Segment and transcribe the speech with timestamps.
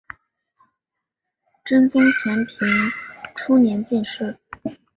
[1.63, 2.89] 真宗咸平
[3.35, 4.39] 初年进士。